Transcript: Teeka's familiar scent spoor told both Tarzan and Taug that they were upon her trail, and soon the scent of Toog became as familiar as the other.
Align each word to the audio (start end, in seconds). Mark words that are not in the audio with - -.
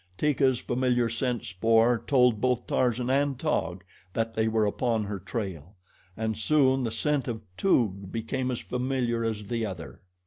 Teeka's 0.17 0.57
familiar 0.57 1.09
scent 1.09 1.45
spoor 1.45 2.03
told 2.07 2.41
both 2.41 2.65
Tarzan 2.65 3.11
and 3.11 3.37
Taug 3.37 3.83
that 4.13 4.33
they 4.33 4.47
were 4.47 4.65
upon 4.65 5.03
her 5.03 5.19
trail, 5.19 5.75
and 6.17 6.35
soon 6.35 6.83
the 6.83 6.89
scent 6.91 7.27
of 7.27 7.41
Toog 7.55 8.11
became 8.11 8.49
as 8.49 8.61
familiar 8.61 9.23
as 9.23 9.43
the 9.47 9.63
other. 9.63 10.01